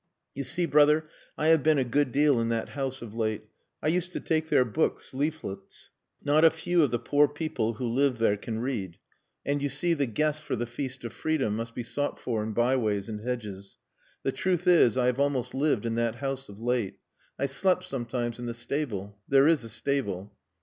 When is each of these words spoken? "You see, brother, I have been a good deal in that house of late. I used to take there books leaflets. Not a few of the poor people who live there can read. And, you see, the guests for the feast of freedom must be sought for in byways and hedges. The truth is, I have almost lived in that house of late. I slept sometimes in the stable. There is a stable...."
"You 0.33 0.43
see, 0.43 0.65
brother, 0.65 1.07
I 1.37 1.49
have 1.49 1.61
been 1.61 1.77
a 1.77 1.83
good 1.83 2.11
deal 2.11 2.39
in 2.41 2.49
that 2.49 2.69
house 2.69 3.03
of 3.03 3.13
late. 3.13 3.43
I 3.83 3.87
used 3.89 4.13
to 4.13 4.19
take 4.19 4.49
there 4.49 4.65
books 4.65 5.13
leaflets. 5.13 5.91
Not 6.23 6.43
a 6.43 6.49
few 6.49 6.81
of 6.81 6.89
the 6.89 6.97
poor 6.97 7.27
people 7.27 7.73
who 7.75 7.87
live 7.87 8.17
there 8.17 8.35
can 8.35 8.57
read. 8.61 8.97
And, 9.45 9.61
you 9.61 9.69
see, 9.69 9.93
the 9.93 10.07
guests 10.07 10.41
for 10.41 10.55
the 10.55 10.65
feast 10.65 11.03
of 11.03 11.13
freedom 11.13 11.55
must 11.55 11.75
be 11.75 11.83
sought 11.83 12.17
for 12.17 12.41
in 12.41 12.53
byways 12.53 13.09
and 13.09 13.21
hedges. 13.21 13.77
The 14.23 14.31
truth 14.31 14.67
is, 14.67 14.97
I 14.97 15.05
have 15.05 15.19
almost 15.19 15.53
lived 15.53 15.85
in 15.85 15.93
that 15.93 16.15
house 16.15 16.49
of 16.49 16.59
late. 16.59 16.97
I 17.37 17.45
slept 17.45 17.83
sometimes 17.83 18.39
in 18.39 18.47
the 18.47 18.55
stable. 18.55 19.19
There 19.29 19.47
is 19.47 19.63
a 19.63 19.69
stable...." 19.69 20.35